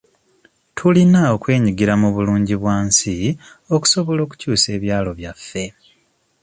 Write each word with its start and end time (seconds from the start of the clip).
Tulina 0.77 1.21
okwenyigira 1.35 1.93
mu 2.01 2.09
bulungibwansi 2.15 3.13
okusobola 3.75 4.19
okukyusa 4.23 4.67
ebyalo 4.77 5.11
byaffe. 5.19 5.63